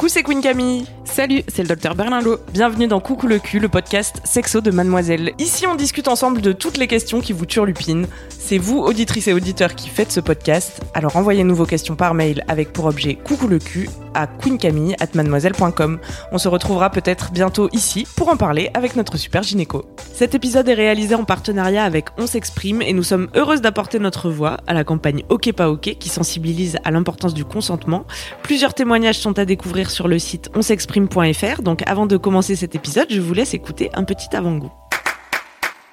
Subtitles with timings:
[0.00, 0.86] Coucou, c'est Queen Camille.
[1.04, 2.38] Salut, c'est le docteur Berlingot.
[2.54, 5.34] Bienvenue dans Coucou le cul, le podcast sexo de Mademoiselle.
[5.38, 8.06] Ici, on discute ensemble de toutes les questions qui vous turlupinent.
[8.30, 10.80] C'est vous, auditrices et auditeurs, qui faites ce podcast.
[10.94, 15.98] Alors envoyez-nous vos questions par mail avec pour objet Coucou le cul à queencamille@mademoiselle.com.
[16.32, 19.84] On se retrouvera peut-être bientôt ici pour en parler avec notre super gynéco.
[20.12, 24.30] Cet épisode est réalisé en partenariat avec On s'exprime et nous sommes heureuses d'apporter notre
[24.30, 28.04] voix à la campagne Ok pas Ok qui sensibilise à l'importance du consentement.
[28.42, 31.62] Plusieurs témoignages sont à découvrir sur le site onsexprime.fr.
[31.62, 34.72] Donc avant de commencer cet épisode, je vous laisse écouter un petit avant-goût.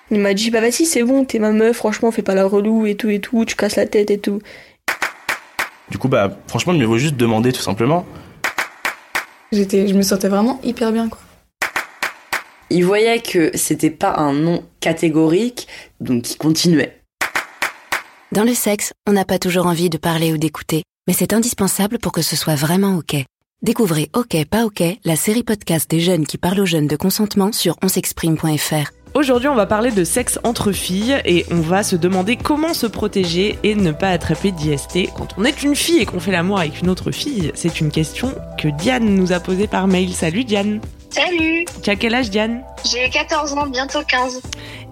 [0.10, 2.86] Il m'a dit bah vas-y c'est bon t'es ma meuf franchement fais pas la relou
[2.86, 4.40] et tout et tout tu casses la tête et tout.
[5.90, 8.06] Du coup, bah, franchement, il me vaut juste demander tout simplement.
[9.52, 11.20] J'étais, je me sentais vraiment hyper bien, quoi.
[12.70, 15.68] Il voyait que c'était pas un non catégorique,
[16.02, 17.02] donc il continuait.
[18.34, 21.98] Dans le sexe, on n'a pas toujours envie de parler ou d'écouter, mais c'est indispensable
[21.98, 23.16] pour que ce soit vraiment OK.
[23.62, 27.54] Découvrez OK pas OK, la série podcast des jeunes qui parlent aux jeunes de consentement
[27.54, 28.92] sur onsexprime.fr.
[29.18, 32.86] Aujourd'hui, on va parler de sexe entre filles et on va se demander comment se
[32.86, 36.60] protéger et ne pas attraper d'IST quand on est une fille et qu'on fait l'amour
[36.60, 37.52] avec une autre fille.
[37.56, 40.14] C'est une question que Diane nous a posée par mail.
[40.14, 40.82] Salut Diane.
[41.10, 42.62] Salut, Tu as quel âge Diane?
[42.86, 44.40] J'ai 14 ans, bientôt 15.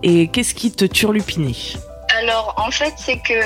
[0.02, 1.78] Et qu'est-ce qui te turlupinait?
[2.10, 3.42] Alors en fait c'est que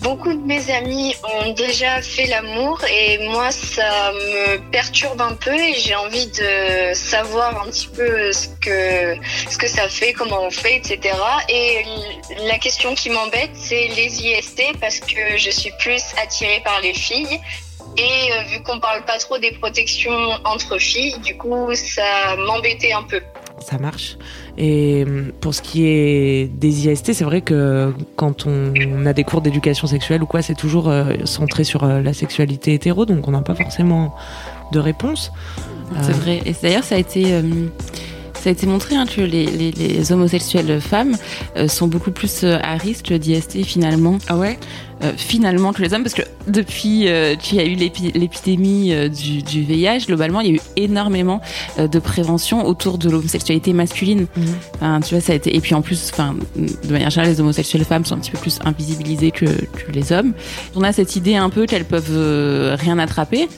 [0.00, 5.54] beaucoup de mes amis ont déjà fait l'amour et moi ça me perturbe un peu
[5.54, 10.76] et j'ai envie de savoir un petit peu ce que, ça fait, comment on fait,
[10.76, 11.16] etc.
[11.48, 11.84] Et
[12.46, 16.94] la question qui m'embête c'est les IST parce que je suis plus attirée par les
[16.94, 17.40] filles.
[17.96, 22.92] Et euh, vu qu'on parle pas trop des protections entre filles, du coup ça m'embêtait
[22.92, 23.20] un peu.
[23.60, 24.16] Ça marche.
[24.62, 29.24] Et hum, pour ce qui est des IST, c'est vrai que quand on a des
[29.24, 33.26] cours d'éducation sexuelle ou quoi, c'est toujours euh, centré sur euh, la sexualité hétéro, donc
[33.26, 34.14] on n'a pas forcément
[34.72, 35.32] de réponse.
[36.02, 36.40] C'est Euh, vrai.
[36.44, 37.42] Et d'ailleurs, ça a été, euh,
[38.34, 41.16] ça a été montré hein, que les, les, les homosexuelles femmes
[41.56, 44.18] euh, sont beaucoup plus euh, à risque d'IST finalement.
[44.28, 44.58] Ah ouais?
[45.02, 48.92] Euh, finalement que les hommes, parce que depuis euh, qu'il y a eu l'épi- l'épidémie
[48.92, 51.40] euh, du, du VIH, globalement, il y a eu énormément
[51.78, 54.26] euh, de prévention autour de l'homosexualité masculine.
[54.74, 55.56] Enfin, tu vois, ça a été.
[55.56, 58.38] Et puis en plus, enfin, de manière générale, les homosexuelles femmes sont un petit peu
[58.38, 60.34] plus invisibilisées que, que les hommes.
[60.76, 63.48] On a cette idée un peu qu'elles peuvent euh, rien attraper.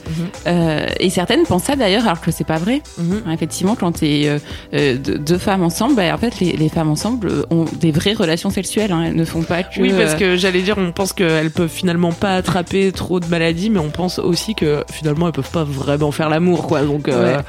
[0.47, 2.81] Euh, et certaines pensent ça d'ailleurs, alors que c'est pas vrai.
[2.97, 3.23] Mhm.
[3.33, 4.29] Effectivement, quand t'es
[4.73, 8.49] euh, deux, femmes ensemble, bah, en fait, les, les femmes ensemble ont des vraies relations
[8.49, 8.91] sexuelles.
[8.91, 9.03] Hein.
[9.07, 9.81] Elles ne font pas que.
[9.81, 13.69] Oui, parce que j'allais dire, on pense qu'elles peuvent finalement pas attraper trop de maladies,
[13.69, 16.83] mais on pense aussi que finalement elles peuvent pas vraiment faire l'amour, quoi.
[16.83, 17.43] Donc, euh, Ouais.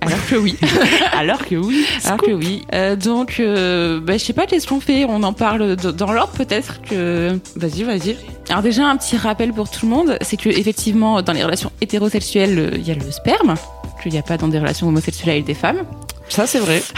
[0.00, 0.56] Alors que oui.
[1.12, 1.84] alors que oui.
[2.04, 2.62] Alors que oui.
[2.72, 5.04] Euh, donc, euh, bah, je sais pas qu'est-ce qu'on fait?
[5.04, 7.38] On en parle dans l'ordre peut-être que.
[7.56, 8.16] Vas-y, vas-y.
[8.48, 11.72] Alors déjà un petit rappel pour tout le monde, c'est que effectivement dans les relations
[11.80, 13.54] hétérosexuelles, euh, il y a le sperme,
[14.02, 15.84] qu'il n'y a pas dans des relations homosexuelles avec des femmes.
[16.28, 16.82] Ça, c'est vrai.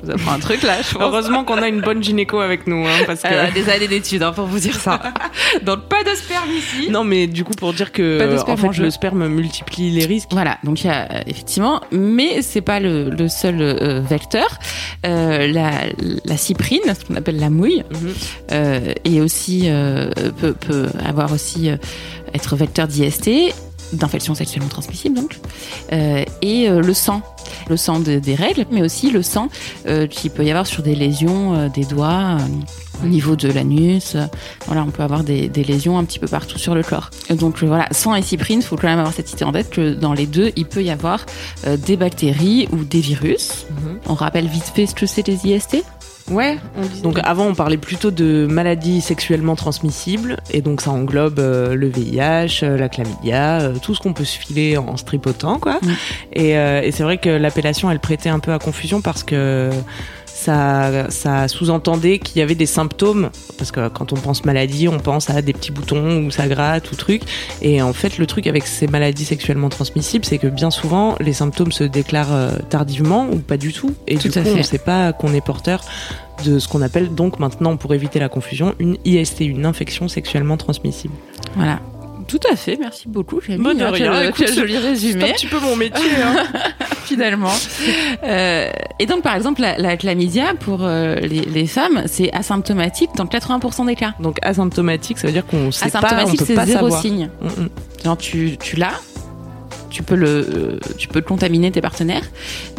[0.00, 0.76] Je vous apprends un truc là.
[0.82, 1.02] Je pense.
[1.02, 3.52] Heureusement qu'on a une bonne gynéco avec nous, hein, parce que.
[3.54, 5.00] Des années d'études hein, pour vous dire ça.
[5.62, 6.90] donc pas de sperme ici.
[6.90, 10.28] Non, mais du coup, pour dire que en sperme fait, le sperme multiplie les risques.
[10.32, 14.58] Voilà, donc il y a euh, effectivement, mais c'est pas le, le seul euh, vecteur.
[15.06, 15.70] Euh, la,
[16.24, 18.94] la cyprine, ce qu'on appelle la mouille, Mhm.
[19.04, 19.68] et aussi
[20.40, 21.70] peut, peut avoir aussi
[22.34, 23.30] être vecteur d'IST,
[23.92, 25.38] d'infection sexuellement transmissible donc,
[25.92, 27.22] euh, et euh, le sang,
[27.68, 29.48] le sang de- des règles, mais aussi le sang
[29.86, 32.36] euh, qu'il peut y avoir sur des lésions euh, des doigts.
[33.02, 34.16] au niveau de l'anus,
[34.66, 37.10] voilà, on peut avoir des, des lésions un petit peu partout sur le corps.
[37.30, 40.12] Donc voilà, sang et cyprine, faut quand même avoir cette idée en tête que dans
[40.14, 41.26] les deux, il peut y avoir
[41.66, 43.66] des bactéries ou des virus.
[43.70, 43.98] Mhm.
[44.06, 45.82] On rappelle vite fait ce que c'est les IST.
[46.30, 46.58] Ouais.
[47.02, 51.88] Donc avant, on parlait plutôt de maladies sexuellement transmissibles, et donc ça englobe euh, le
[51.88, 55.80] VIH, euh, la chlamydia, euh, tout ce qu'on peut se filer en se tripotant, quoi.
[56.32, 59.70] Et, et c'est vrai que l'appellation, elle prêtait un peu à confusion parce que
[60.44, 64.98] ça, ça sous-entendait qu'il y avait des symptômes, parce que quand on pense maladie, on
[64.98, 67.22] pense à des petits boutons ou ça gratte ou truc.
[67.62, 71.32] Et en fait, le truc avec ces maladies sexuellement transmissibles, c'est que bien souvent, les
[71.32, 73.94] symptômes se déclarent euh, tardivement ou pas du tout.
[74.06, 74.58] Et Tout du coup, fait.
[74.58, 75.82] on sait pas qu'on est porteur
[76.44, 80.56] de ce qu'on appelle donc maintenant, pour éviter la confusion, une IST, une infection sexuellement
[80.56, 81.14] transmissible.
[81.56, 81.80] Voilà.
[82.26, 83.36] Tout à fait, merci beaucoup.
[83.40, 83.62] Camille.
[83.62, 85.30] Bon, de Tu as rien, le- écoute, tu as joli C'est résumé.
[85.30, 86.10] un petit peu mon métier.
[86.22, 86.44] hein.
[87.04, 87.52] finalement.
[88.22, 93.10] Euh, et donc, par exemple, la, la chlamydia pour euh, les, les femmes, c'est asymptomatique
[93.16, 94.14] dans 80% des cas.
[94.20, 97.02] Donc asymptomatique, ça veut dire qu'on sait pas, on Asymptomatique, peut c'est pas zéro savoir.
[97.02, 97.30] signe.
[97.42, 97.68] Mm, mm.
[98.04, 98.94] Genre, tu, tu l'as,
[99.94, 102.24] tu peux le, euh, tu peux contaminer tes partenaires,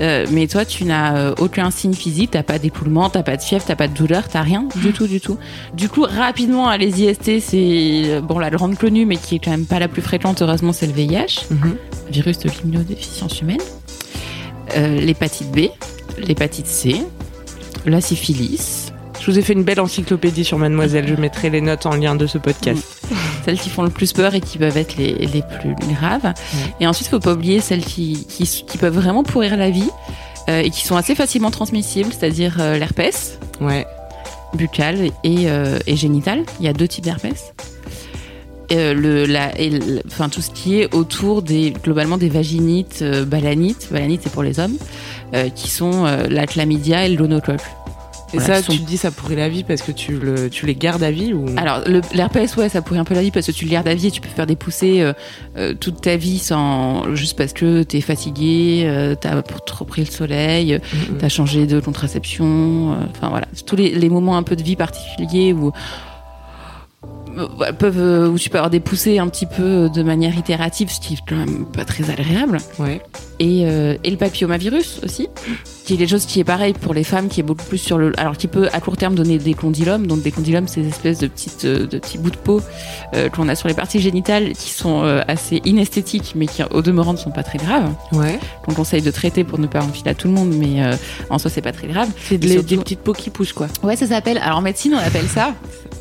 [0.02, 3.42] euh, mais toi, tu n'as euh, aucun signe physique, t'as pas d'écoulement, t'as pas de
[3.42, 5.38] fièvre, t'as pas de douleur, t'as rien du tout, du tout.
[5.74, 9.66] Du coup, rapidement, les IST, c'est bon la grande connue, mais qui est quand même
[9.66, 10.42] pas la plus fréquente.
[10.42, 11.76] Heureusement, c'est le VIH, Mhm.
[12.10, 13.62] virus de l'immunodéficience humaine,
[14.76, 15.70] Euh, l'hépatite B,
[16.18, 16.98] l'hépatite C,
[17.86, 18.92] la syphilis.
[19.22, 21.08] Je vous ai fait une belle encyclopédie sur Mademoiselle.
[21.08, 22.95] Je mettrai les notes en lien de ce podcast.
[23.46, 26.34] Celles qui font le plus peur et qui peuvent être les, les plus graves.
[26.80, 29.90] Et ensuite, faut pas oublier celles qui, qui, qui peuvent vraiment pourrir la vie
[30.50, 33.86] euh, et qui sont assez facilement transmissibles, c'est-à-dire euh, l'herpès Ouais.
[34.54, 36.44] buccal et, euh, et génital.
[36.60, 37.54] Il y a deux types d'herpès.
[38.72, 43.00] Euh, le, la, et le- enfin, tout ce qui est autour des, globalement des vaginites,
[43.04, 44.76] euh, balanites, balanites c'est pour les hommes,
[45.36, 47.62] euh, qui sont la chlamydia et le gonocoque.
[48.36, 50.50] Et Voilà, ça, sont- tu te dis ça pourrait la vie parce que tu, le,
[50.50, 51.46] tu les gardes à vie ou?
[51.58, 53.88] Alors, le- l'herpès, ouais, ça pourrait un peu la vie parce que tu le gardes
[53.88, 55.14] à vie et tu peux faire des poussées euh,
[55.58, 60.12] euh, toute ta vie sans juste parce que t'es fatigué, euh, t'as trop pris le
[60.12, 60.80] soleil, euh,
[61.20, 62.92] t'as changé de contraception.
[62.94, 65.72] euh, Enfin voilà, tous les, les moments un peu de vie particuliers où
[67.80, 71.00] peuvent euh, où tu peux avoir des poussées un petit peu de manière itérative, ce
[71.00, 72.58] qui est quand même pas très agréable.
[72.80, 73.02] Ouais.
[73.40, 75.28] Et, euh, et le papillomavirus aussi,
[75.84, 77.98] qui est quelque chose qui est pareil pour les femmes, qui est beaucoup plus sur
[77.98, 80.08] le, alors qui peut à court terme donner des condylomes.
[80.08, 82.62] Donc des condylomes, c'est des espèces de petites, euh, de petits bouts de peau
[83.14, 86.82] euh, qu'on a sur les parties génitales, qui sont euh, assez inesthétiques, mais qui au
[86.82, 87.92] demeurant ne sont pas très graves.
[88.14, 88.40] Ouais.
[88.66, 90.94] Qu'on conseille de traiter pour ne pas enfiler à tout le monde, mais euh,
[91.30, 92.08] en soi c'est pas très grave.
[92.24, 93.68] C'est des, surtout- des petites peaux qui poussent quoi.
[93.84, 94.38] Ouais, ça s'appelle.
[94.38, 95.54] Alors en médecine, on appelle ça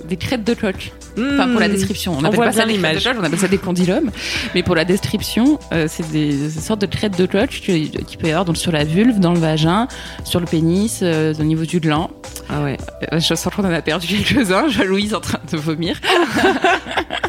[0.08, 0.92] des crêtes de coque.
[1.16, 3.38] Enfin, pour la description, on On appelle voit pas ça des crêtes de on appelle
[3.38, 4.10] ça des condylomes.
[4.54, 8.16] Mais pour la description, euh, c'est des, des sortes de crêtes de coque qui, qui
[8.16, 9.88] peut y avoir donc sur la vulve, dans le vagin,
[10.24, 12.10] sur le pénis, euh, au niveau du gland.
[12.48, 12.76] Ah ouais.
[13.12, 14.68] Euh, je sens qu'on en a perdu quelques-uns.
[14.68, 16.00] Je vois Louise en train de vomir.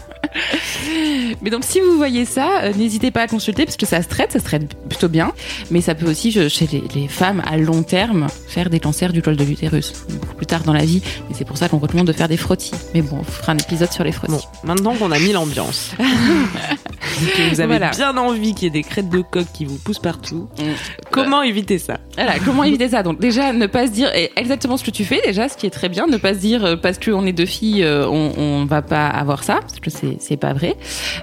[1.41, 4.07] Mais donc, si vous voyez ça, euh, n'hésitez pas à consulter parce que ça se
[4.07, 5.31] traite, ça se traite plutôt bien.
[5.71, 9.13] Mais ça peut aussi, je- chez les, les femmes à long terme, faire des cancers
[9.13, 11.01] du col de l'utérus beaucoup plus tard dans la vie.
[11.29, 12.71] Et c'est pour ça qu'on recommande de faire des frottis.
[12.93, 14.33] Mais bon, on fera un épisode sur les frottis.
[14.33, 17.91] Bon, maintenant qu'on a mis l'ambiance, que vous avez Voilà.
[17.91, 20.63] bien envie qu'il y ait des crêtes de coq qui vous poussent partout, Mm.
[21.11, 21.97] comment éviter ça?
[22.15, 23.03] Voilà, comment éviter ça?
[23.03, 25.69] Donc déjà, ne pas se dire exactement ce que tu fais, déjà, ce qui est
[25.71, 28.65] très bien, ne pas se dire euh, parce qu'on est deux filles, euh, on, on
[28.65, 30.74] va pas avoir ça, parce que c'est c'est pas vrai.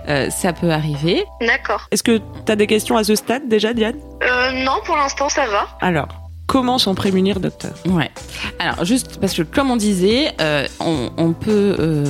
[0.08, 1.24] Euh, ça peut arriver.
[1.40, 1.86] D'accord.
[1.90, 3.96] Est-ce que tu as des questions à ce stade déjà, Diane?
[4.22, 5.68] Euh, non, pour l'instant, ça va.
[5.80, 6.08] Alors,
[6.52, 8.10] comment s'en prémunir, docteur Ouais.
[8.58, 12.04] Alors juste parce que comme on disait, euh, on, on peut euh,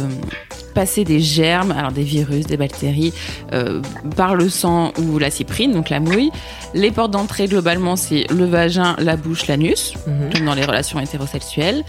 [0.74, 3.12] passer des germes, alors des virus, des bactéries,
[3.52, 3.80] euh,
[4.16, 6.30] par le sang ou la cyprine, donc la mouille.
[6.74, 9.94] Les portes d'entrée globalement c'est le vagin, la bouche, l'anus,
[10.32, 11.84] comme dans les relations hétérosexuelles.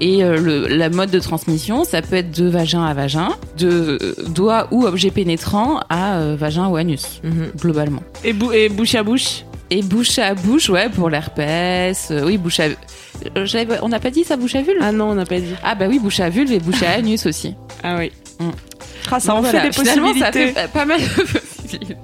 [0.00, 4.68] Et le, la mode de transmission, ça peut être de vagin à vagin, de doigt
[4.70, 7.20] ou objet pénétrant à vagin ou anus,
[7.58, 8.02] globalement.
[8.22, 9.42] Et, bou- et bouche à bouche?
[9.70, 12.08] Et bouche à bouche, ouais, pour l'herpès.
[12.10, 12.64] euh, oui, bouche à.
[13.36, 13.46] euh,
[13.82, 14.78] On n'a pas dit ça, bouche à vulve?
[14.80, 15.54] Ah non, on n'a pas dit.
[15.64, 17.54] Ah bah oui, bouche à vulve et bouche à anus aussi.
[17.82, 18.12] Ah oui.
[18.38, 18.50] Mm.
[19.10, 20.60] Ah, ça en voilà, fait des finalement, ça possibilités.
[20.60, 21.06] fait pas mal de
[21.40, 21.96] possibilités.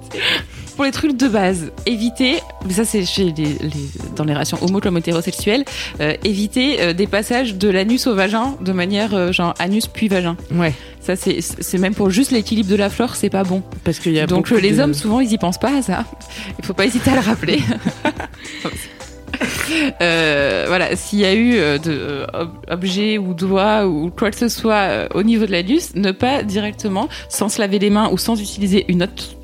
[0.75, 3.69] Pour les trucs de base, éviter, mais ça c'est chez les, les-
[4.15, 5.65] dans les relations homo comme hétérosexuelles,
[6.01, 10.07] euh, éviter euh, des passages de l'anus au vagin de manière euh, genre anus puis
[10.07, 10.35] vagin.
[10.51, 10.73] Ouais.
[10.99, 13.61] Ça c'est c'est même pour juste l'équilibre de la flore, c'est pas bon.
[13.83, 16.05] Parce qu'il y a Donc les de- hommes souvent ils y pensent pas à ça.
[16.57, 17.59] Il faut pas hésiter à le rappeler.
[20.01, 24.47] Euh, voilà, s'il y a eu euh, de euh, ou doigts ou quoi que ce
[24.47, 28.39] soit au niveau de l'anus, ne pas directement, sans se laver les mains ou sans
[28.39, 29.35] utiliser une autre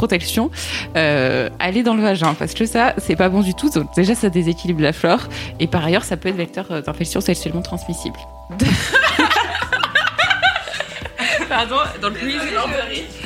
[0.00, 0.50] protection,
[0.96, 3.68] euh, aller dans le vagin parce que ça c'est pas bon du tout.
[3.68, 5.28] Donc, déjà ça déséquilibre la flore
[5.58, 8.18] et par ailleurs ça peut être vecteur euh, d'infection sexuellement transmissible.
[11.50, 12.40] Pardon, donc Louise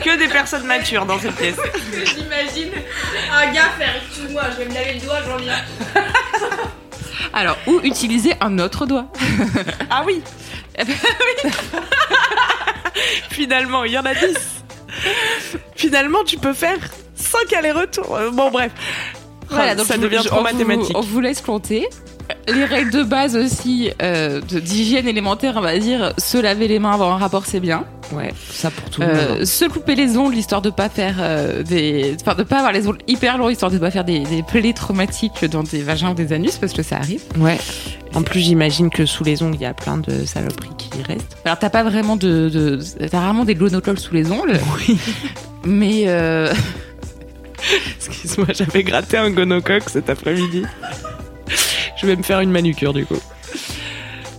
[0.02, 1.54] Que des personnes matures dans cette pièce.
[1.92, 2.72] J'imagine
[3.32, 5.62] un gars faire excuse-moi, je vais me laver le doigt, j'en viens.
[7.32, 9.06] Alors ou utiliser un autre doigt.
[9.90, 10.22] Ah oui
[13.30, 14.63] Finalement, il y en a 10.
[15.76, 16.78] Finalement, tu peux faire
[17.16, 18.14] 5 allers-retours.
[18.16, 18.72] Euh, Bon, bref.
[19.50, 20.96] Voilà, Ah, donc ça devient trop on vous- mathématique.
[20.96, 21.86] on vous laisse compter.
[22.48, 26.92] Les règles de base aussi euh, d'hygiène élémentaire, on va dire, se laver les mains
[26.92, 27.84] avant un rapport, c'est bien.
[28.12, 29.44] Ouais, ça pour tout le Euh, monde.
[29.44, 32.86] se couper les ongles histoire de pas faire euh, des, enfin de pas avoir les
[32.88, 36.14] ongles hyper longs histoire de pas faire des, des plaies traumatiques dans des vagins ou
[36.14, 37.22] des anus parce que ça arrive.
[37.38, 37.58] Ouais.
[38.14, 41.36] En plus, j'imagine que sous les ongles, il y a plein de saloperies qui restent.
[41.44, 42.78] Alors t'as pas vraiment de, de
[43.08, 44.60] t'as rarement des glonocols sous les ongles.
[44.78, 44.98] Oui.
[45.64, 46.52] Mais euh,
[47.96, 50.62] Excuse-moi, j'avais gratté un gonocoque cet après-midi.
[51.96, 53.18] Je vais me faire une manucure du coup.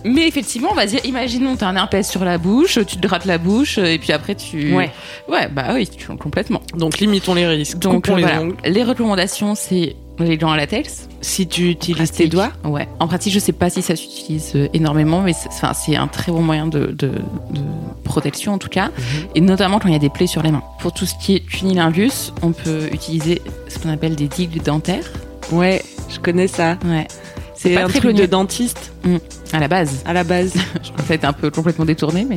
[0.04, 3.24] mais effectivement, on va dire, imaginons t'as un herpès sur la bouche, tu te grattes
[3.24, 4.72] la bouche et puis après tu.
[4.74, 4.90] Ouais.
[5.28, 6.62] Ouais, bah oui, tu complètement.
[6.74, 7.78] Donc limitons les risques.
[7.78, 8.42] Donc les voilà.
[8.64, 11.08] les recommandations, c'est les gants à latex.
[11.20, 12.88] Si tu utilises tes doigts, Ouais.
[13.00, 16.42] En pratique, je sais pas si ça s'utilise euh, énormément, mais c'est un très bon
[16.42, 17.08] moyen de, de,
[17.50, 17.60] de
[18.04, 18.90] protection en tout cas,
[19.34, 20.62] et notamment quand il y a des plaies sur les mains.
[20.80, 25.04] Pour tout ce qui est cunilingus, on peut utiliser ce qu'on appelle des digues dentaires.
[25.52, 26.78] ouais, je connais ça.
[26.84, 27.06] Ouais.
[27.58, 28.92] C'est un truc de dentiste
[29.52, 30.02] À la base.
[30.04, 30.52] à la base.
[30.82, 32.36] Je pense que ça a été un peu complètement détourné, mais.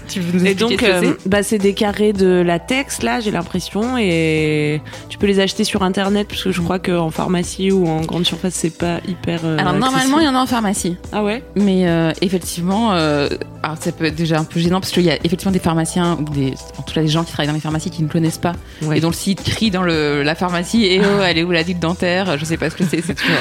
[0.10, 3.32] Tu veux nous Et donc, ce euh, bah, c'est des carrés de latex, là, j'ai
[3.32, 4.80] l'impression, et
[5.10, 8.24] tu peux les acheter sur internet, parce que je crois qu'en pharmacie ou en grande
[8.26, 9.40] surface, c'est pas hyper.
[9.44, 10.98] euh, Alors normalement, il y en a en pharmacie.
[11.12, 11.42] Ah ouais?
[11.56, 13.28] Mais euh, effectivement, euh,
[13.64, 16.18] alors ça peut être déjà un peu gênant parce qu'il y a effectivement des pharmaciens
[16.20, 18.38] ou des, en tout cas des gens qui travaillent dans les pharmacies qui ne connaissent
[18.38, 18.98] pas Ouais.
[18.98, 21.64] et dont le site crie dans le, la pharmacie et oh elle est où la
[21.64, 22.38] digue dentaire?
[22.38, 23.02] Je sais pas ce que c'est.
[23.02, 23.36] C'est toujours,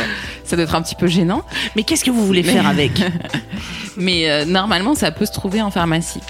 [0.44, 1.42] ça doit être un petit peu gênant.
[1.76, 2.92] Mais qu'est-ce que vous voulez faire avec?
[3.96, 6.20] Mais euh, normalement, ça peut se trouver en pharmacie.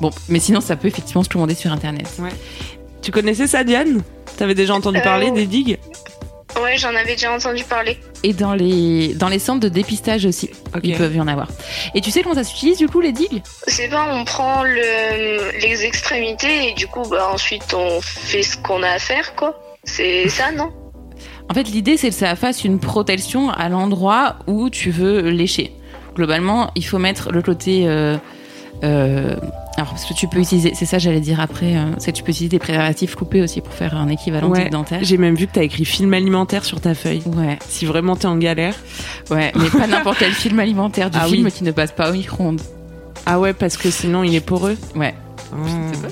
[0.00, 2.08] Bon, mais sinon, ça peut effectivement se commander sur internet.
[3.02, 4.02] Tu connaissais ça, Diane?
[4.36, 5.78] T'avais déjà entendu Euh, parler des digues?
[6.62, 7.98] Ouais, j'en avais déjà entendu parler.
[8.22, 10.50] Et dans les dans les centres de dépistage aussi,
[10.82, 11.48] ils peuvent y en avoir.
[11.94, 13.42] Et tu sais comment ça s'utilise du coup les digues?
[13.66, 18.58] C'est pas, on prend le, les extrémités et du coup, bah, ensuite, on fait ce
[18.58, 19.58] qu'on a à faire, quoi.
[19.84, 20.70] C'est ça, non?
[21.48, 25.72] En fait, l'idée, c'est que ça fasse une protection à l'endroit où tu veux lécher.
[26.16, 27.84] Globalement, il faut mettre le côté.
[27.86, 28.16] euh,
[28.84, 29.36] euh,
[29.76, 32.22] alors, parce que tu peux utiliser, c'est ça, j'allais dire après, euh, c'est que tu
[32.22, 34.68] peux utiliser des préservatifs coupés aussi pour faire un équivalent Ouais.
[34.70, 34.98] dentaire.
[35.02, 37.22] J'ai même vu que t'as écrit film alimentaire sur ta feuille.
[37.36, 37.58] Ouais.
[37.68, 38.74] Si vraiment t'es en galère.
[39.30, 41.52] Ouais, mais pas n'importe quel film alimentaire, du Ah film oui.
[41.52, 42.60] qui ne passe pas au micro-ondes.
[43.24, 44.76] Ah ouais, parce que sinon il est poreux.
[44.96, 45.14] Ouais.
[45.50, 46.08] Pas.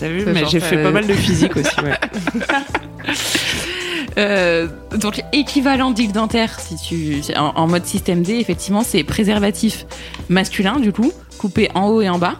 [0.00, 1.94] T'as vu Mais j'ai fait pas mal de physique aussi, ouais.
[4.16, 9.86] Euh, donc équivalent digue dentaire si tu en, en mode système D effectivement c'est préservatif
[10.28, 12.34] masculin du coup coupé en haut et en bas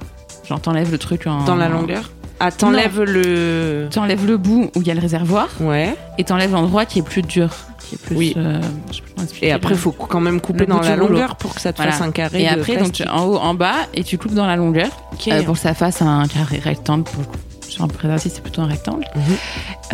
[0.48, 3.88] genre t'enlèves le truc en Dans la longueur Ah, t'enlèves le.
[3.90, 5.96] t'enlèves le bout où il y a le réservoir Ouais.
[6.16, 7.50] et t'enlèves l'endroit qui est plus dur
[7.80, 8.34] qui est plus Oui.
[8.36, 8.60] euh,
[8.92, 9.00] je
[9.42, 11.92] Et après, faut quand même couper le dans la longueur pour que ça te Voilà.
[11.92, 12.42] fasse un carré.
[12.44, 14.88] et de après donc tu- en haut en bas et tu coupes dans la longueur
[15.28, 17.36] euh, pour que ça fasse un carré rectangle pour le coup.
[17.74, 19.04] Sur un préservatif c'est plutôt un rectangle.
[19.16, 19.22] Mhm.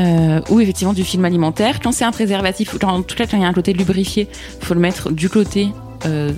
[0.00, 1.80] euh, ou effectivement du film alimentaire.
[1.82, 4.28] Quand c'est un préservatif quand, en tout cas quand il y a un côté lubrifié
[4.60, 5.68] faut le mettre du côté
[6.06, 6.32] euh,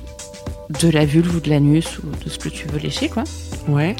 [0.80, 3.24] de la vulve ou de l'anus ou de ce que tu veux lécher quoi.
[3.68, 3.94] Ouais.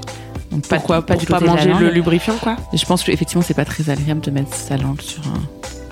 [0.51, 2.57] donc pas, Pourquoi pas du pas côté de la manger le lubrifiant, quoi.
[2.73, 5.41] Je pense que effectivement c'est pas très agréable de mettre sa langue sur un,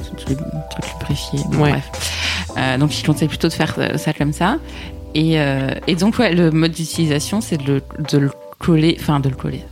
[0.02, 0.38] sur un truc
[1.00, 1.40] lubrifié.
[1.50, 1.70] Bon, Ouais.
[1.72, 1.90] bref.
[2.56, 4.56] Euh, donc je conseille plutôt de faire ça comme ça.
[5.14, 5.36] Et,
[5.88, 7.82] et donc ouais le mode d'utilisation c'est de
[8.18, 8.30] le
[8.60, 9.64] coller enfin de le coller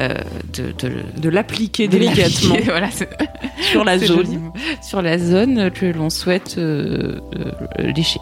[0.00, 0.14] euh,
[0.54, 2.88] de, de, le- De l'appliquer délicatement voilà,
[3.70, 4.06] sur la zone.
[4.08, 4.38] joli.
[4.82, 7.20] sur la zone que l'on souhaite euh,
[7.78, 8.20] euh, lécher.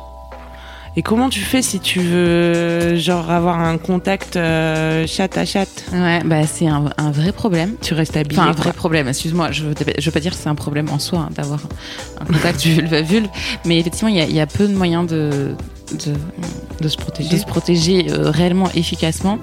[0.98, 5.66] Et comment tu fais si tu veux, genre, avoir un contact euh, chat à chat?
[5.92, 7.74] Ouais, bah c'est un, un vrai problème.
[7.82, 8.40] Tu restes habillé.
[8.40, 9.64] Enfin, un vrai problème, excuse-moi, je
[9.98, 11.60] je veux pas dire que c'est un problème en soi hein, d'avoir
[12.18, 13.28] un contact vulve à vulve,
[13.66, 15.54] mais effectivement, il y a, il y a peu de moyens de,
[15.92, 16.14] de,
[16.80, 17.28] de se protéger.
[17.30, 19.38] de se protéger euh, réellement efficacement.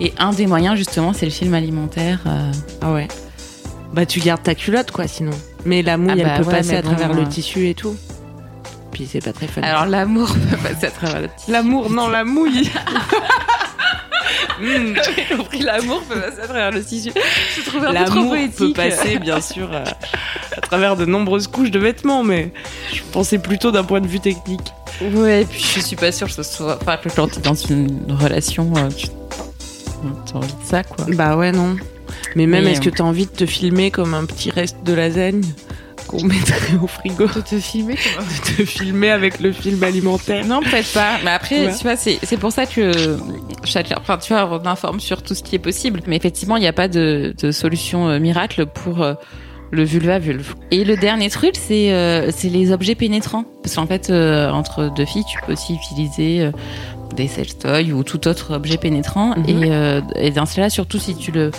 [0.00, 2.20] Et un des moyens, justement, c'est le film alimentaire.
[2.26, 2.50] euh,
[2.80, 3.08] Ah ouais.
[3.92, 5.30] Bah tu gardes ta culotte quoi sinon.
[5.64, 7.26] Mais la mouille Ah bah elle peut ouais, passer à travers bon, le euh.
[7.26, 7.96] tissu et tout.
[8.92, 9.62] Puis c'est pas très fun.
[9.62, 11.50] Alors, l'amour peut passer à travers le tissu.
[11.52, 12.70] l'amour non la mouille.
[14.60, 17.10] J'ai compris, l'amour peut passer à travers le tissu.
[17.92, 19.84] L'amour peut passer bien sûr euh,
[20.56, 22.52] à travers de nombreuses couches de vêtements mais
[22.92, 24.72] je pensais plutôt d'un point de vue technique.
[25.02, 26.78] Ouais, et puis je suis pas sûre que ce soit.
[26.80, 29.08] Enfin, que quand t'es dans une relation, euh, tu
[30.32, 31.04] as envie de ça, quoi.
[31.14, 31.76] Bah ouais non.
[32.34, 34.92] Mais même Mais, est-ce que t'as envie de te filmer comme un petit reste de
[34.92, 35.42] lasagne
[36.06, 40.60] qu'on mettrait au frigo De te filmer De te filmer avec le film alimentaire Non,
[40.62, 41.16] peut-être pas.
[41.24, 41.74] Mais après, Ouais.
[41.76, 43.16] tu vois, c'est c'est pour ça que
[43.64, 46.00] chacun, enfin, tu vois, on informe sur tout ce qui est possible.
[46.06, 49.14] Mais effectivement, il n'y a pas de, de solution euh, miracle pour euh,
[49.72, 50.54] Le vulva-vulve.
[50.70, 53.44] Et le dernier truc, c'est euh, c'est les objets pénétrants.
[53.62, 56.52] Parce qu'en fait, euh, entre deux filles, tu peux aussi utiliser euh,
[57.16, 59.34] des sextoys ou tout autre objet pénétrant.
[59.36, 59.44] Mhm.
[59.48, 61.50] Et, euh, et dans cela, surtout si tu le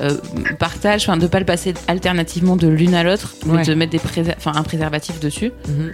[0.00, 0.16] euh,
[0.58, 3.64] partages, enfin de pas le passer alternativement de l'une à l'autre, mais Ouais.
[3.64, 5.50] de mettre des préser- enfin, un préservatif dessus.
[5.68, 5.92] Mhm.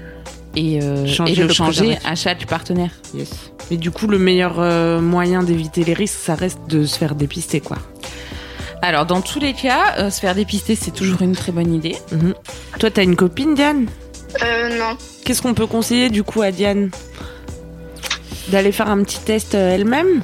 [0.55, 2.91] Et, euh, Changer et le le changer à chaque partenaire.
[3.15, 3.31] Yes.
[3.71, 7.15] Mais du coup, le meilleur euh, moyen d'éviter les risques, ça reste de se faire
[7.15, 7.79] dépister, quoi.
[8.83, 11.97] Alors, dans tous les cas, euh, se faire dépister, c'est toujours une très bonne idée.
[12.11, 12.35] Mhm.
[12.81, 13.87] Toi, t'as une copine, Diane?
[14.43, 14.97] Euh, non.
[15.25, 16.91] Qu'est-ce qu'on peut conseiller du coup à Diane?
[18.49, 20.23] D'aller faire un petit test euh, elle-même?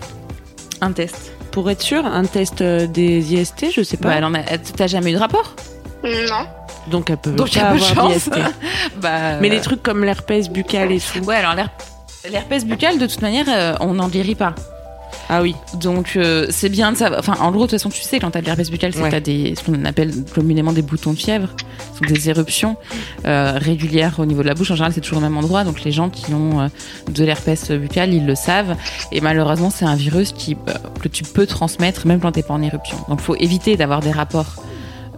[0.81, 1.33] Un test.
[1.53, 4.21] Pour être sûre, un test euh, des IST, je sais pas.
[4.21, 4.43] Bah, en a-
[4.77, 5.55] T'as jamais eu de rapport?
[6.05, 6.47] Non.
[6.91, 8.29] Donc elle peut Donc, pas y a peu de avoir chance.
[8.29, 8.33] d'IST.
[9.01, 11.21] Bah, Mais les trucs comme l'herpès buccal et tout.
[11.25, 11.71] Ouais, alors l'her-
[12.31, 14.55] l'herpès buccal, de toute manière, euh, on n'en guérit pas.
[15.29, 15.55] Ah oui.
[15.75, 17.21] Donc euh, c'est bien de savoir.
[17.21, 19.09] Enfin, en gros, de toute façon, tu sais, quand t'as de l'herpès buccal, c'est Ouais.
[19.09, 21.49] que t'as des, ce qu'on appelle communément des boutons de fièvre,
[21.93, 22.77] Ce sont des éruptions
[23.27, 24.71] euh, régulières au niveau de la bouche.
[24.71, 25.65] En général, c'est toujours au même endroit.
[25.65, 26.69] Donc les gens qui ont euh,
[27.13, 28.75] de l'herpès buccal, ils le savent.
[29.13, 32.55] Et malheureusement, c'est un virus qui, euh, que tu peux transmettre même quand t'es pas
[32.55, 32.97] en éruption.
[33.09, 34.55] Donc faut éviter d'avoir des rapports.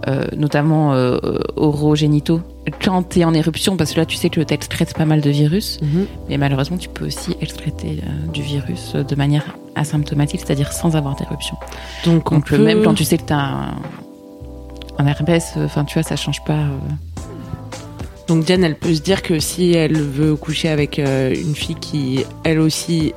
[0.09, 1.19] Euh, notamment euh,
[1.57, 2.41] orogénitaux
[2.85, 5.79] quand t'es en éruption parce que là tu sais que t'excrètes pas mal de virus
[5.83, 6.07] Mhm.
[6.29, 10.97] mais malheureusement tu peux aussi excréter euh, du virus euh, de manière asymptomatique c'est-à-dire sans
[10.97, 11.57] avoir d'éruption
[12.05, 13.75] Donc, on donc peut- même quand tu sais que t'as un,
[14.99, 16.65] un herpès enfin tu vois ça change pas.
[18.29, 22.25] Donc Diane, elle peut se dire que si elle veut coucher avec une fille qui,
[22.45, 23.13] elle aussi,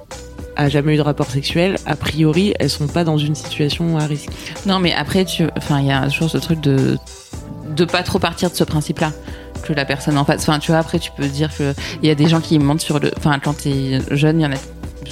[0.56, 4.06] a jamais eu de rapport sexuel, a priori, elles sont pas dans une situation à
[4.06, 4.30] risque.
[4.66, 6.98] non mais après tu enfin il y a toujours ce truc de
[7.76, 9.12] de pas trop partir de ce principe là
[9.64, 12.12] que la personne en face enfin tu vois après tu peux dire que il y
[12.12, 14.58] a des gens qui mentent sur le enfin quand t'es jeune il y en a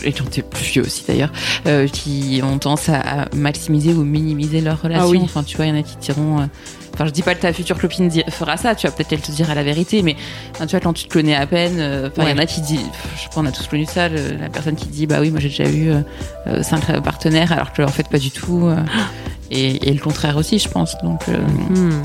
[0.03, 1.31] et quand t'es plus vieux aussi d'ailleurs,
[1.67, 5.05] euh, qui ont tendance à, maximiser ou minimiser leur relation.
[5.05, 5.19] Ah oui.
[5.23, 6.41] Enfin, tu vois, il y en a qui diront.
[6.41, 6.45] euh,
[6.93, 9.31] Enfin, je dis pas que ta future copine fera ça, tu vas peut-être elle te
[9.31, 10.15] dira la vérité, mais
[10.53, 12.61] enfin, tu vois, quand tu te connais à peine, euh, il y en a qui
[12.61, 12.79] disent,
[13.15, 15.31] je sais pas, on a tous connu ça, le- la personne qui dit, bah oui,
[15.31, 16.01] moi j'ai déjà eu euh,
[16.47, 18.75] euh, cinq partenaires, alors que en fait pas du tout, euh,
[19.51, 20.95] et, et le contraire aussi, je pense.
[21.01, 21.37] Donc, euh,
[21.69, 22.01] Hmm.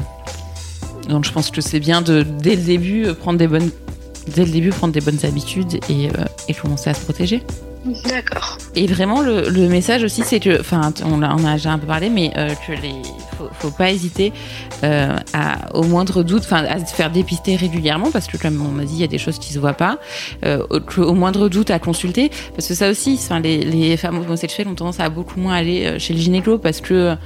[1.09, 3.71] donc je pense que c'est bien de dès le début euh, prendre des bonnes,
[4.35, 7.43] dès le début prendre des bonnes habitudes et, euh, et commencer à se protéger.
[8.09, 8.59] D'accord.
[8.75, 12.11] Et vraiment, le, le message aussi, c'est que, enfin, on, a déjà un peu parlé,
[12.11, 13.03] mais euh, que les,
[13.37, 14.33] faut, faut pas hésiter
[14.85, 18.71] euh, à, au moindre doute, enfin, à se faire dépister régulièrement, parce que comme on
[18.71, 19.99] m'a dit, il y a des choses qui se voient pas.
[20.45, 24.69] Euh, au, moindre doute, à consulter, parce que ça aussi, enfin, les, les femmes homosexuelles
[24.69, 27.17] ont tendance à beaucoup moins aller euh, chez le gynéco, parce que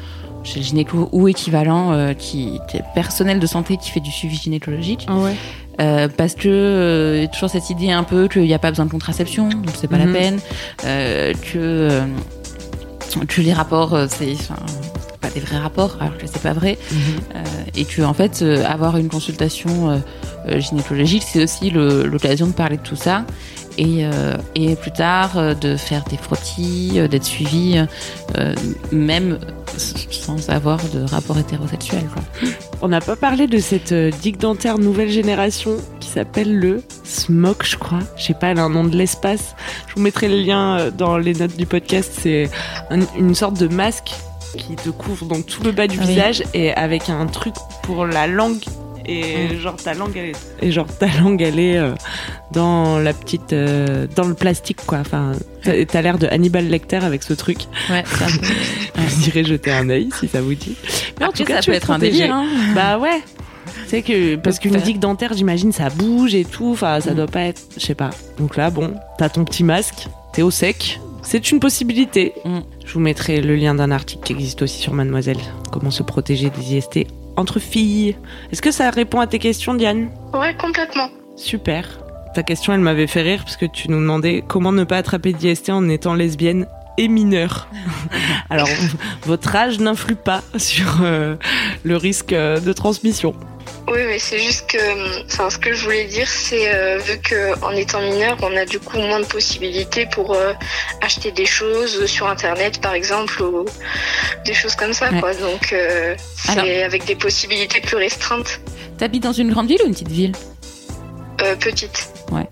[0.43, 4.11] chez le gynéco ou équivalent, euh, qui, qui est personnel de santé qui fait du
[4.11, 5.07] suivi gynécologique.
[5.09, 5.37] Ah ouais.
[5.81, 8.59] Euh, parce que euh, il y a toujours cette idée un peu qu'il n'y a
[8.59, 10.13] pas besoin de contraception, donc c'est pas Mhm.
[10.13, 10.41] la peine,
[10.85, 12.01] euh, que euh,
[13.27, 14.37] que les rapports c'est
[15.21, 16.79] pas des vrais rapports alors que c'est pas vrai,
[17.35, 17.43] Euh,
[17.77, 20.03] et que en fait avoir une consultation
[20.59, 23.25] gynécologique c'est aussi l'occasion de parler de tout ça.
[23.79, 24.05] Et,
[24.55, 27.81] et plus tard, de faire des frottis, d'être suivi,
[28.93, 29.39] même
[30.11, 32.05] sans avoir de rapport hétérosexuel.
[32.13, 32.23] Quoi.
[32.83, 37.65] On n'a pas parlé de cette euh, digue dentaire nouvelle génération qui s'appelle le SMOC,
[37.67, 37.99] je crois.
[38.17, 39.55] Je sais pas, elle a un nom de l'espace.
[39.89, 42.11] Je vous mettrai le lien euh, dans les notes du podcast.
[42.23, 42.49] C'est
[42.89, 44.13] un- une sorte de masque
[44.57, 46.09] qui te couvre donc tout le bas du Ah oui.
[46.15, 48.63] visage et avec un truc pour la langue.
[49.11, 51.93] Et genre ta langue elle est, et genre ta langue elle est euh,
[52.53, 54.99] dans la petite euh, dans le plastique quoi.
[54.99, 57.59] Enfin t'as l'air de Hannibal Lecter avec ce truc.
[57.91, 58.25] Ouais, peu-
[59.01, 60.77] Vous irez jeter un œil si ça vous dit.
[61.19, 62.47] Mais en Après, tout cas, ça tu peut être un délire, hein.
[62.75, 63.21] Bah ouais.
[63.87, 66.71] C'est que parce qu'une digue dentaire, j'imagine, ça bouge et tout.
[66.73, 67.01] Enfin, Mm.
[67.03, 68.11] ça doit pas être, je sais pas.
[68.39, 71.01] Donc là, bon, t'as ton petit masque, t'es au sec.
[71.23, 72.33] C'est une possibilité.
[72.45, 72.59] Mm.
[72.87, 75.39] Je vous mettrai le lien d'un article qui existe aussi sur Mademoiselle.
[75.73, 78.17] Comment se protéger des IST entre filles.
[78.53, 80.11] Est-ce que ça répond à tes questions, Diane?
[80.33, 81.09] Ouais, complètement.
[81.37, 82.01] Super.
[82.35, 85.33] Ta question, elle m'avait fait rire parce que tu nous demandais comment ne pas attraper
[85.33, 86.67] d'IST en étant lesbienne
[86.97, 87.69] et mineure.
[88.51, 88.69] Alors,
[89.25, 91.37] votre âge n'influe pas sur euh,
[91.83, 93.35] le risque euh, de transmission.
[93.91, 97.59] Oui, mais c'est juste que, enfin, ce que je voulais dire, c'est euh, vu que
[97.65, 100.53] en étant mineur, on a du coup moins de possibilités pour euh,
[101.03, 103.65] acheter des choses sur Internet, par exemple, ou
[104.45, 105.19] des choses comme ça, Ouais.
[105.21, 105.35] quoi.
[105.35, 108.61] Donc, euh, c'est avec des possibilités plus restreintes,
[108.99, 110.33] T'habites dans une grande ville ou une petite ville?
[111.43, 112.11] Euh, petites.
[112.31, 112.47] Ouais.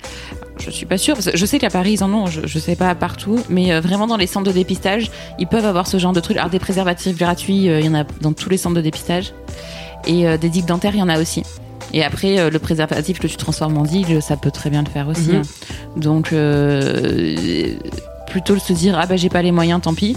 [0.59, 1.17] Je suis pas sûre.
[1.35, 4.17] Je sais qu'à Paris, ils en ont, je, je sais pas partout, mais vraiment dans
[4.17, 6.37] les centres de dépistage, ils peuvent avoir ce genre de trucs.
[6.39, 9.35] Alors des préservatifs gratuits, il y en a dans tous les centres de dépistage.
[10.07, 11.43] Et euh, des digues dentaires, il y en a aussi.
[11.93, 14.89] Et après, euh, le préservatif que tu transformes en digue, ça peut très bien le
[14.91, 15.31] faire aussi.
[15.31, 15.37] Mhm.
[15.37, 15.43] hein.
[15.97, 17.75] Donc, euh,
[18.27, 20.17] plutôt se dire, ah bah j'ai pas les moyens, tant pis.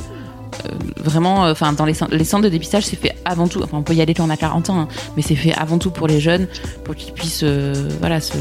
[0.98, 3.62] vraiment, enfin, dans les, cen- les centres de dépistage, c'est fait avant tout.
[3.63, 5.78] Enfin, on peut y aller quand on a 40 ans, hein, mais c'est fait avant
[5.78, 6.48] tout pour les jeunes,
[6.84, 7.46] pour qu'ils puissent,
[8.00, 8.34] voilà, se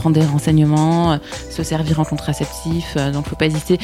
[0.00, 1.16] prendre des renseignements, euh,
[1.50, 2.94] se servir en contraceptif.
[2.96, 3.78] euh, donc, faut pas hésiter.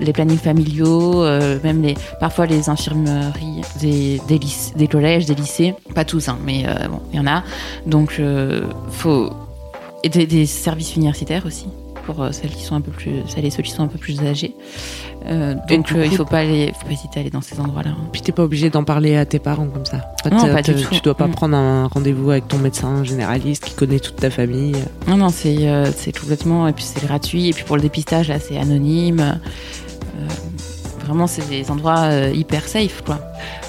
[0.00, 4.20] Les, plannings familiaux, euh, même les, parfois les infirmeries des,
[4.76, 7.42] des, collèges, des lycées, pas tous, hein, mais bon, il y en a.
[7.86, 8.20] Donc,
[8.90, 9.30] faut
[10.02, 11.66] et des services universitaires aussi
[12.06, 13.98] pour euh, celles qui sont un peu plus, celles et ceux qui sont un peu
[13.98, 14.54] plus âgés.
[15.26, 17.90] Euh, donc euh, il faut pas aller, faut pas hésiter à aller dans ces endroits-là.
[17.90, 18.08] hein.
[18.12, 20.12] Puis t'es pas obligé d'en parler à tes parents comme ça.
[20.30, 20.94] Non, T'as- pas du tout.
[20.94, 21.32] Tu dois pas Mm.
[21.32, 24.74] prendre un rendez-vous avec ton médecin généraliste qui connaît toute ta famille.
[25.08, 26.68] Non, non, c'est euh, c'est complètement.
[26.68, 27.48] Et puis c'est gratuit.
[27.48, 29.20] Et puis pour le dépistage, là, c'est anonyme.
[29.20, 30.26] Euh,
[31.04, 33.18] vraiment, c'est des endroits euh, hyper safe, quoi.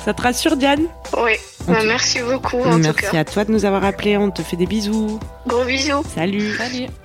[0.04, 0.84] Ça te rassure, Diane?
[1.17, 1.32] Oui,
[1.67, 3.19] bah, merci beaucoup en tout Merci cas.
[3.19, 4.17] à toi de nous avoir appelés.
[4.17, 5.19] On te fait des bisous.
[5.48, 6.04] Gros bisous.
[6.13, 6.54] Salut.
[6.58, 6.88] Salut.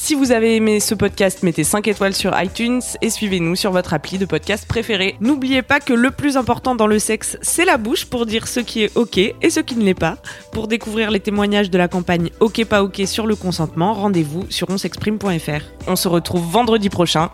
[0.00, 3.92] Si vous avez aimé ce podcast, mettez 5 étoiles sur iTunes et suivez-nous sur votre
[3.92, 5.16] appli de podcast préféré.
[5.20, 8.60] N'oubliez pas que le plus important dans le sexe, c'est la bouche pour dire ce
[8.60, 10.16] qui est OK et ce qui ne l'est pas.
[10.52, 14.70] Pour découvrir les témoignages de la campagne OK pas OK sur le consentement, rendez-vous sur
[14.70, 15.64] onsexprime.fr.
[15.88, 17.30] On se retrouve vendredi prochain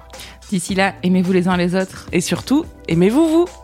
[0.51, 2.07] D'ici là, aimez-vous les uns les autres.
[2.13, 3.64] et surtout, aimez-vous vous.